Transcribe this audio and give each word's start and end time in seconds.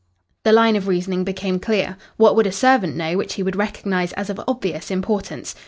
The 0.45 0.51
line 0.51 0.75
of 0.75 0.87
reasoning 0.87 1.23
became 1.23 1.59
clear. 1.59 1.95
What 2.17 2.35
would 2.35 2.47
a 2.47 2.51
servant 2.51 2.95
know 2.95 3.15
which 3.17 3.35
he 3.35 3.43
would 3.43 3.55
recognise 3.55 4.13
as 4.13 4.31
of 4.31 4.41
obvious 4.47 4.89
importance? 4.89 5.53